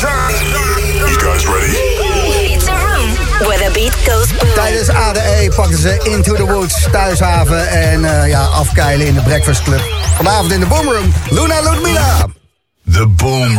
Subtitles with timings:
[0.00, 1.76] You guys ready?
[2.54, 3.10] It's a room
[3.46, 4.54] where the beat goes boom.
[4.54, 9.62] Tijdens ADE pakten ze Into the Woods, Thuishaven en eh, ja, afkeilen in de Breakfast
[9.62, 9.80] Club.
[10.16, 12.26] Vanavond in de Boomroom, Luna Ludmila.
[12.92, 13.58] The Boom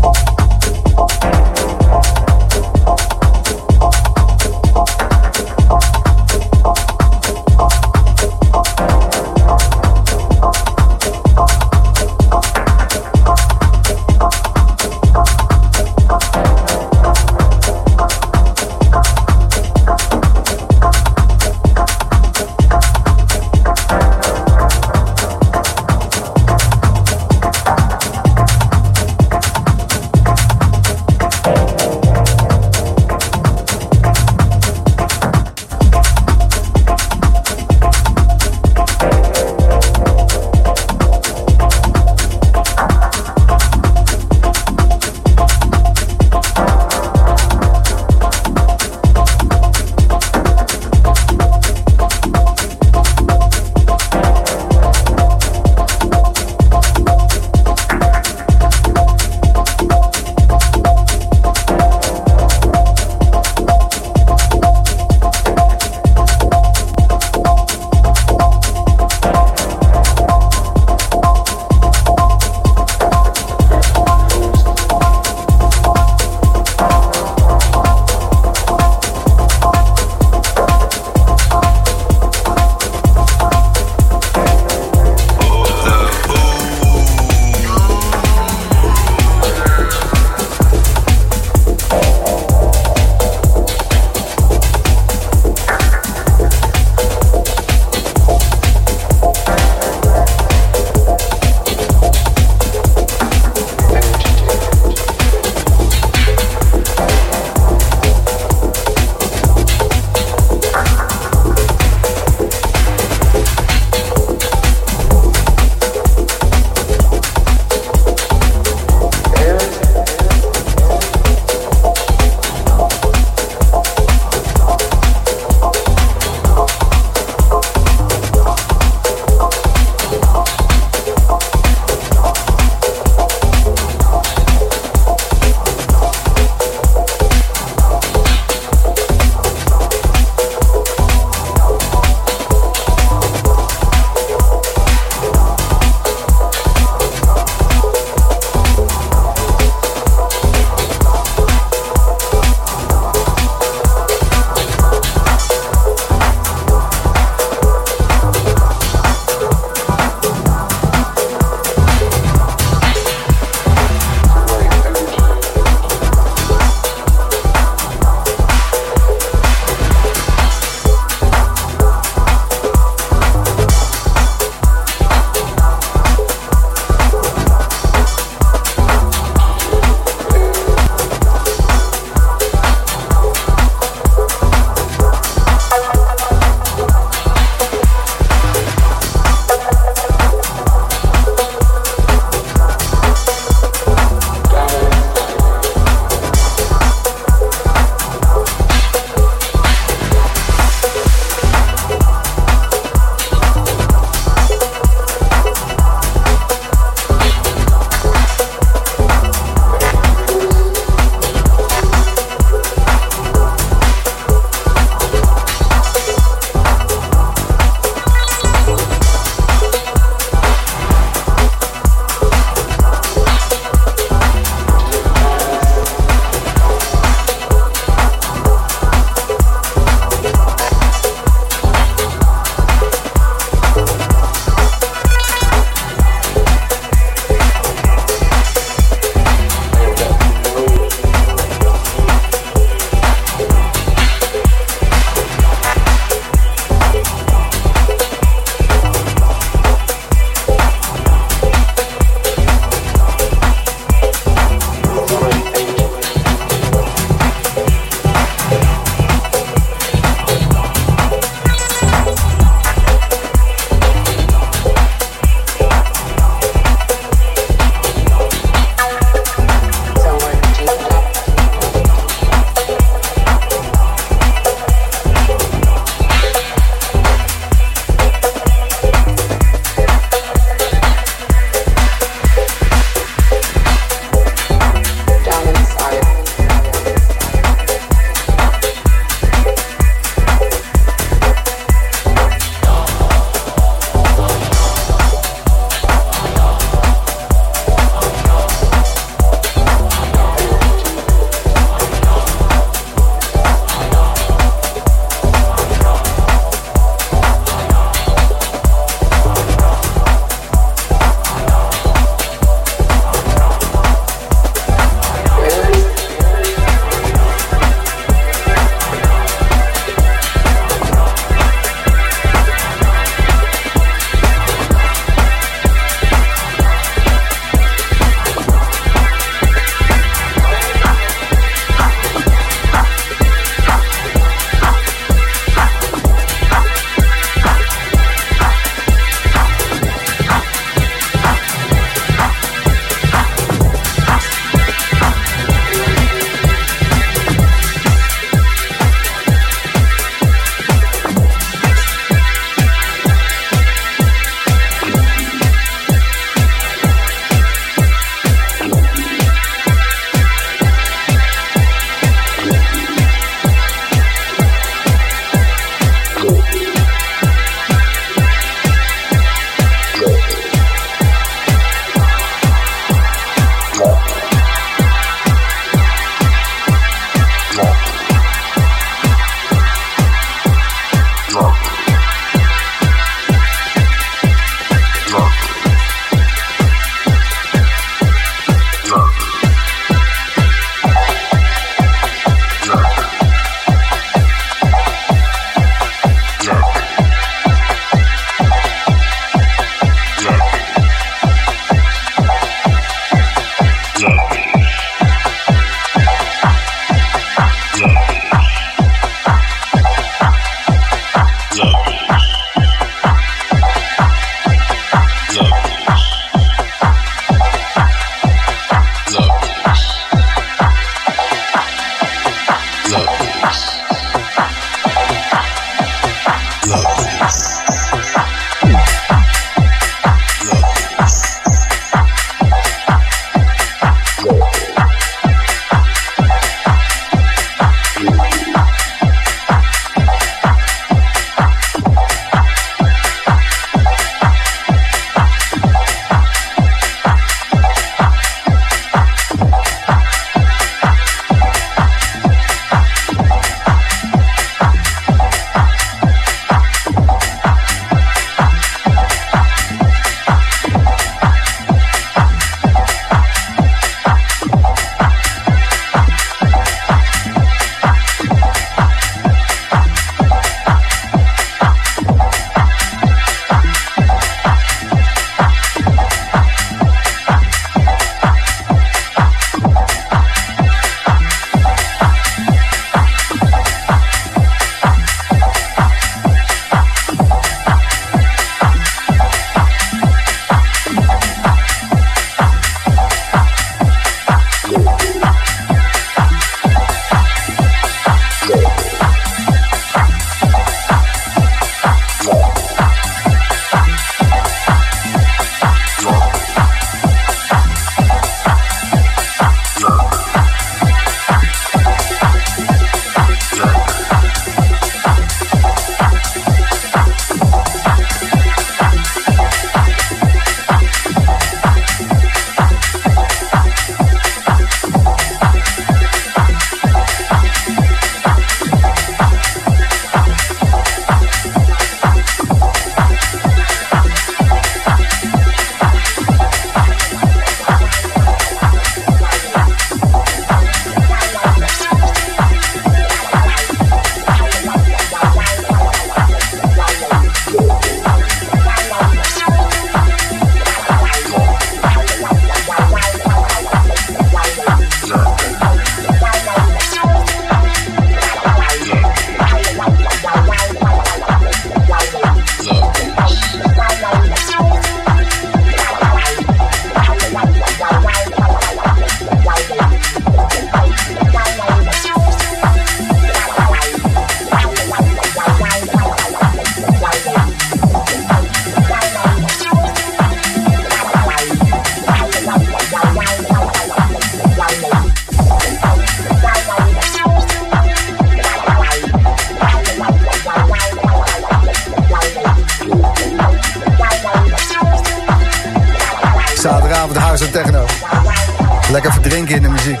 [598.96, 600.00] Lekker verdrinken in de muziek.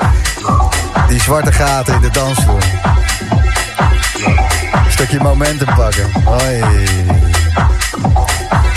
[1.08, 2.62] Die zwarte gaten in de dansvloer.
[4.84, 6.10] Een stukje momentum pakken.
[6.24, 6.62] Hoi.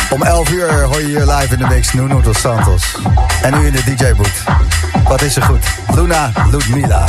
[0.10, 2.98] Om 11 uur hoor je hier live in de mix Nuno dos Santos.
[3.42, 4.44] En nu in de DJ-boot.
[5.04, 5.66] Wat is er goed?
[5.96, 7.06] Luna Ludmila.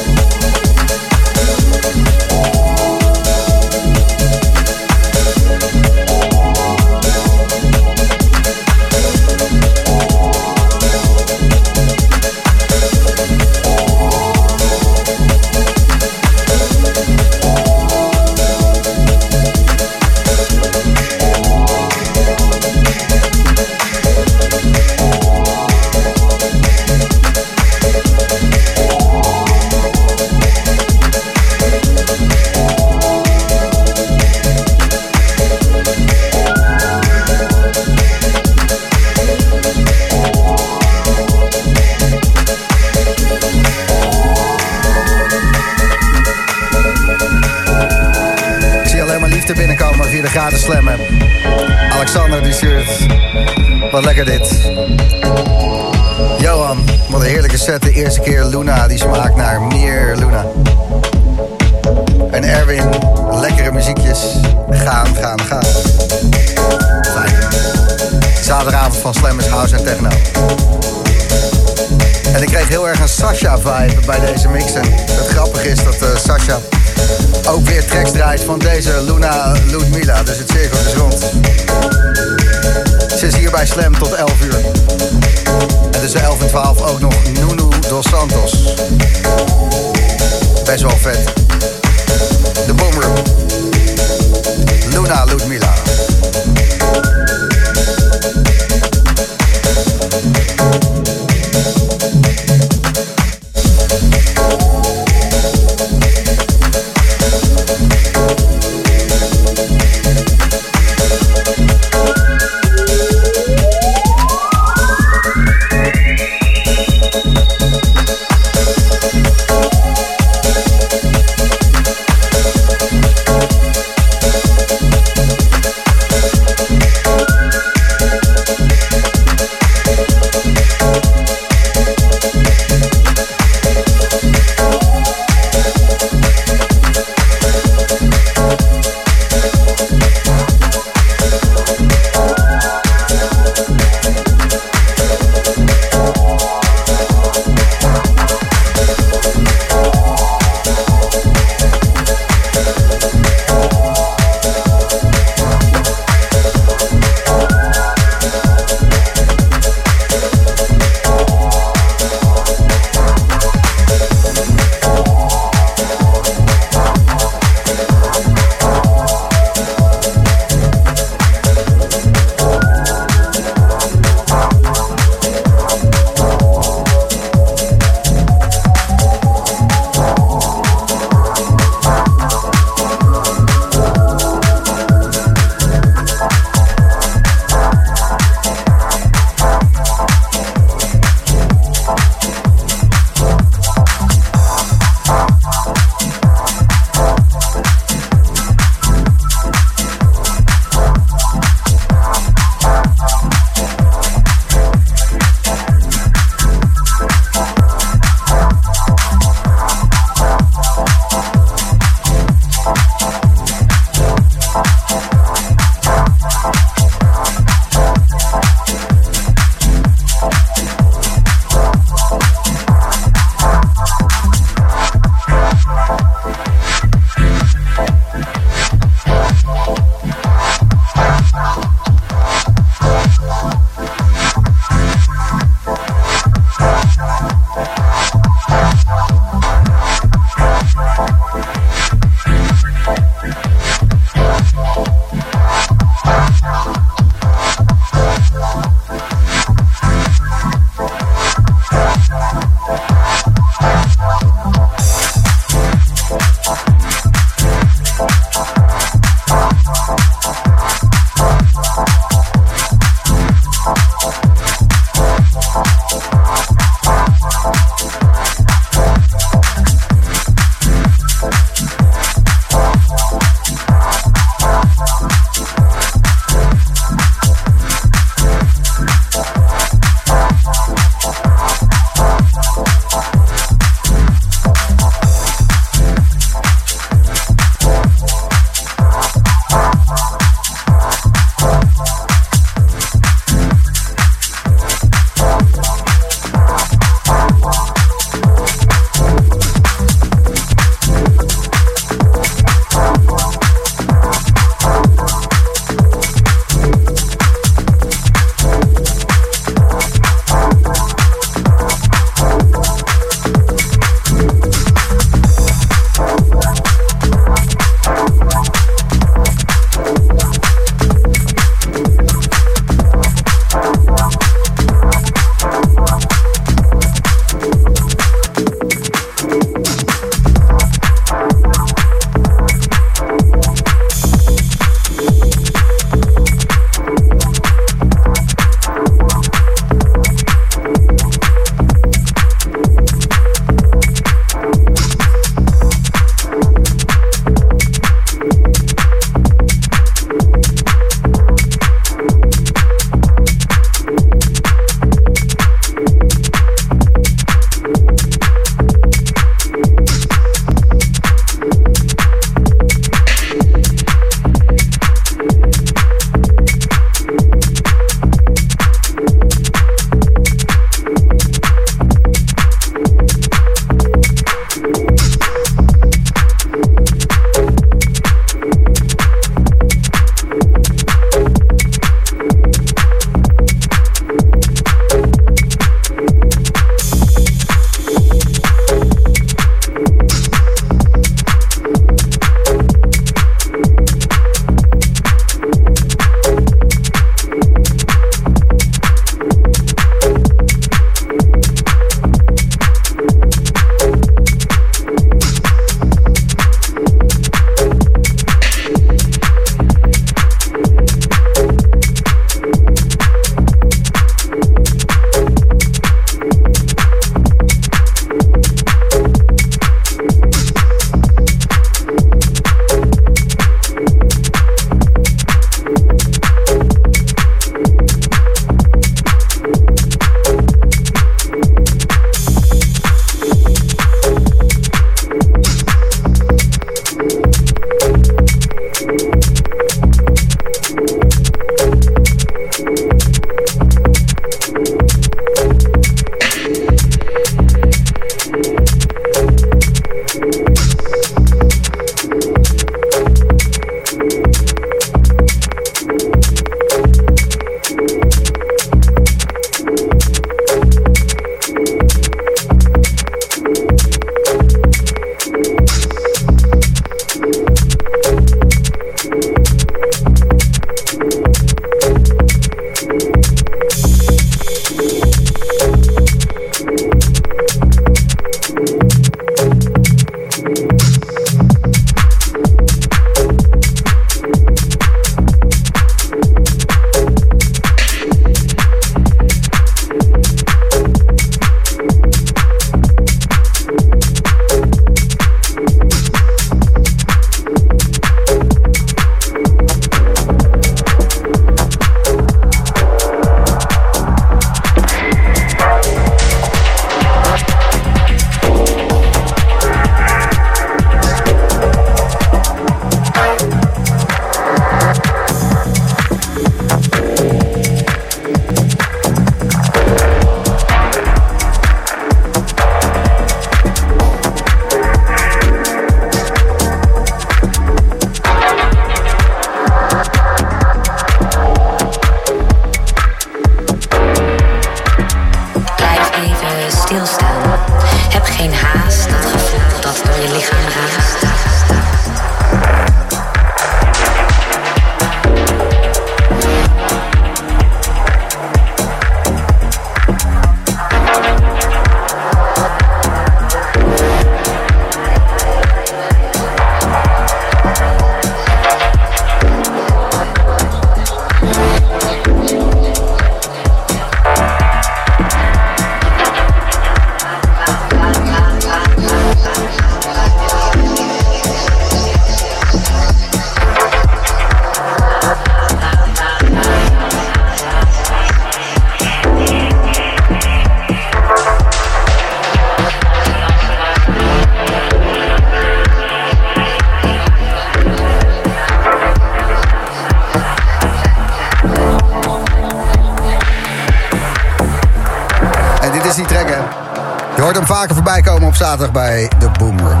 [597.78, 600.00] Vaker voorbij komen op zaterdag bij de Boomroom.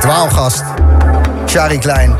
[0.00, 0.62] Dwaalgast,
[1.46, 2.14] Shari Klein.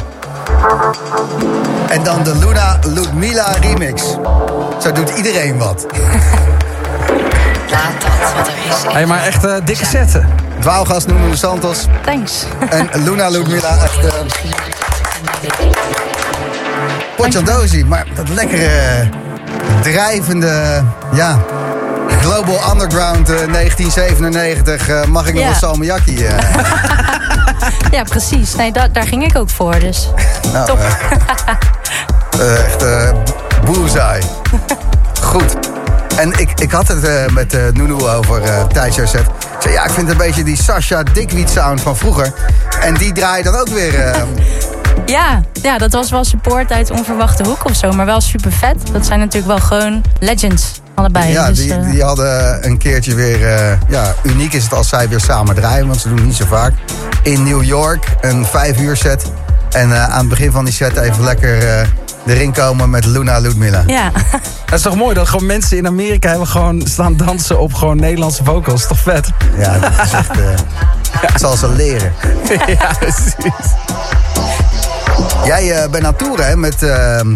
[1.88, 4.02] En dan de Luna Ludmila remix.
[4.80, 5.86] Zo doet iedereen wat.
[7.70, 8.92] Laat dat wat er is.
[8.92, 10.28] Hey, maar echt eh, dikke zetten.
[10.60, 12.44] Dwaalgast Nuno de Santos Thanks.
[12.70, 14.04] en Luna Ludmila echt...
[14.04, 14.12] Uh,
[17.16, 19.08] Potjandozi, maar dat lekkere,
[19.82, 20.82] drijvende,
[21.12, 21.38] ja...
[22.34, 25.48] Global Underground eh, 1997, eh, mag ik nog Ja.
[25.48, 26.26] een salmiakkie?
[26.26, 26.44] eh?
[27.90, 28.54] Ja, precies.
[28.54, 29.78] Nee, da- daar ging ik ook voor.
[29.78, 30.08] Dus
[30.52, 30.78] Nou, Top.
[30.78, 30.86] eh,
[32.40, 33.10] eh, echt eh
[33.64, 34.22] boezai.
[35.22, 35.56] Goed.
[36.16, 39.20] En ik, ik had het eh, met eh Nunu over eh tijdens set.
[39.20, 39.26] Ik
[39.58, 42.32] zei, ja, ik vind een beetje die Sasha Dickweed sound van vroeger.
[42.80, 44.00] En die draai je dan ook weer...
[44.00, 44.20] eh,
[45.16, 47.92] ja, ja, dat was wel support uit onverwachte hoek of zo.
[47.92, 48.76] Maar wel super vet.
[48.92, 50.82] Dat zijn natuurlijk wel gewoon legends.
[51.04, 51.32] Allebei.
[51.32, 53.46] ja, dus, die, eh, die hadden een keertje weer...
[53.54, 56.36] eh, ja, uniek is het als zij weer samen draaien, want ze doen het niet
[56.36, 56.72] zo vaak.
[57.22, 59.24] In New York, een vijf uur set.
[59.70, 61.86] En eh, aan het begin van die set even lekker eh,
[62.26, 63.82] erin komen met Luna Ludmilla.
[63.86, 64.10] ja.
[64.66, 67.96] Dat is toch mooi dat gewoon mensen in Amerika hebben gewoon staan dansen op gewoon
[67.96, 68.86] Nederlandse vocals.
[68.86, 69.30] Toch vet?
[69.58, 70.30] Ja, dat is echt...
[70.30, 70.36] eh,
[71.30, 72.12] dat zal ze leren.
[72.78, 73.72] ja, precies.
[75.44, 77.26] Jij eh, bent aan toeren hè, met eh, eh,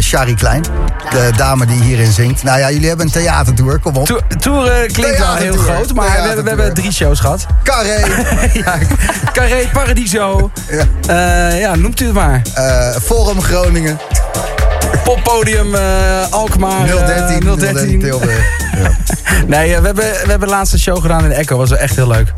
[0.00, 0.62] Shari Klein.
[1.10, 2.42] De dame die hierin zingt.
[2.42, 3.78] Nou ja, jullie hebben een theatertour.
[3.78, 4.06] Kom op.
[4.06, 6.74] To- Tour eh, klinkt wel heel groot, maar we hebben, we hebben Theatertour.
[6.74, 7.46] drie shows gehad.
[7.62, 8.00] Carré.
[8.64, 8.78] ja,
[9.32, 10.50] Carré, Paradiso.
[10.70, 10.84] Ja.
[11.50, 12.42] Eh, ja, noemt u het maar.
[13.02, 13.98] Forum Groningen.
[15.04, 15.74] Poppodium
[16.30, 16.86] Alkmaar.
[16.88, 17.56] eh, 013.
[17.58, 18.00] 013.
[18.00, 18.46] Tilburg.
[18.82, 18.90] Ja.
[19.46, 21.56] Nee, we, hebben, we hebben de laatste show gedaan in de Echo.
[21.56, 22.32] was wel echt heel leuk.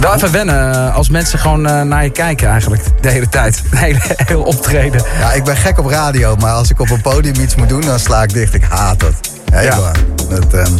[0.00, 2.82] Wel even wennen eh, als mensen gewoon eh, naar je kijken eigenlijk.
[3.00, 3.62] De hele tijd.
[3.70, 5.02] De hele, heel optreden.
[5.20, 6.36] ja, ik ben gek op radio.
[6.36, 8.54] Maar als ik op een podium iets moet doen, dan sla ik dicht.
[8.54, 9.14] Ik haat dat.
[9.52, 9.72] Ja, Ja.
[9.72, 9.92] gewoon.
[10.28, 10.72] dat ehm.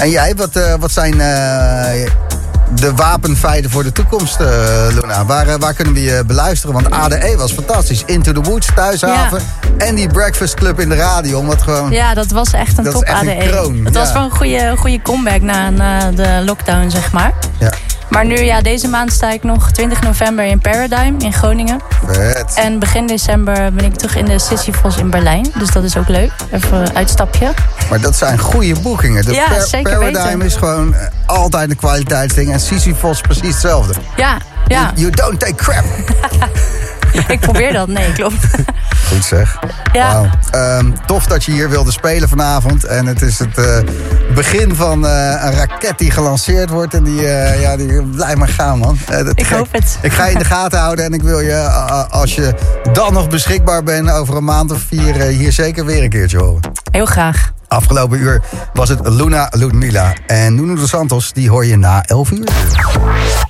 [0.00, 2.10] En jij, wat, eh, wat zijn eh,
[2.74, 4.46] de wapenfeiten voor de toekomst, eh,
[5.00, 5.24] Luna?
[5.24, 6.74] Waar, waar kunnen we je beluisteren?
[6.74, 8.02] Want ADE was fantastisch.
[8.06, 9.40] Into the Woods, Thuishaven.
[9.78, 11.38] En die Breakfast Club in de radio.
[11.38, 11.90] Omdat gewoon...
[11.90, 13.80] ja, dat was echt een Dat top echt een ADE.
[13.84, 14.14] Het was ja.
[14.14, 17.32] wel een goede, goede comeback na eh, de lockdown, zeg maar.
[17.58, 17.72] Ja,
[18.12, 21.80] Maar nu, ja, deze maand sta ik nog 20 november in Paradigm in Groningen.
[22.06, 22.52] vet.
[22.54, 25.46] En begin december ben ik terug in de Sisyphos in Berlijn.
[25.58, 26.30] Dus dat is ook leuk.
[26.50, 27.52] Even een uitstapje.
[27.90, 29.24] Maar dat zijn goede boekingen.
[29.24, 30.40] De Ja, zeker Paradigm weten.
[30.46, 32.52] is gewoon eh, altijd een kwaliteitsding.
[32.52, 33.94] En Sisyphos precies hetzelfde.
[34.16, 34.36] Ja,
[34.66, 34.92] ja.
[34.94, 35.84] You don't take crap.
[37.28, 37.88] ik probeer dat.
[37.88, 38.46] Nee, klopt.
[39.08, 39.58] Goed zeg.
[39.92, 40.30] Ja.
[40.50, 42.84] Ehm, tof dat je hier wilde spelen vanavond.
[42.84, 43.78] En het is het eh,
[44.34, 46.94] begin van eh, een raket die gelanceerd wordt.
[46.94, 48.98] En die, eh, ja, die blijft maar gaan, man.
[49.06, 49.98] Dat Ik hoop het.
[50.02, 51.04] Ik ga je in de gaten houden.
[51.04, 51.56] En ik wil je,
[52.10, 52.54] als je
[52.92, 55.14] dan nog beschikbaar bent over een maand of vier...
[55.14, 56.70] hier zeker weer een keertje horen.
[56.90, 57.52] Heel graag.
[57.68, 58.42] Afgelopen uur
[58.72, 60.14] was het Luna Ludmila.
[60.26, 62.48] En Nuno dos Santos, die hoor je na 11 uur.